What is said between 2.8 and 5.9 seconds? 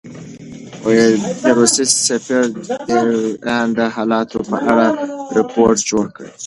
د ایران د حالاتو په اړه رپوټ